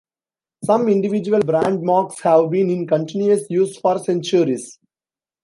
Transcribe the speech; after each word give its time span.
Some 0.65 0.89
individual 0.89 1.41
brand 1.41 1.83
marks 1.83 2.21
have 2.21 2.49
been 2.49 2.71
in 2.71 2.87
continuous 2.87 3.43
use 3.51 3.77
for 3.77 3.99
centuries. 3.99 4.79